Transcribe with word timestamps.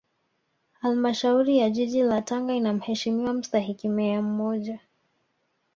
Halmashauri 0.81 1.57
ya 1.57 1.69
Jiji 1.69 2.03
la 2.03 2.21
Tanga 2.21 2.53
ina 2.53 2.73
Mheshimiwa 2.73 3.33
Mstahiki 3.33 3.89
Meya 3.89 4.21
mmoja 4.21 4.79